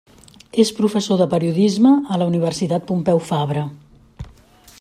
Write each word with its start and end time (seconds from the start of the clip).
És 0.63 0.71
professor 0.77 1.19
de 1.19 1.27
periodisme 1.33 1.93
a 2.15 2.19
la 2.23 2.29
Universitat 2.33 2.91
Pompeu 2.93 3.23
Fabra. 3.31 3.71